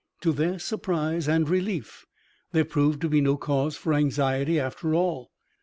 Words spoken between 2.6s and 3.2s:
proved to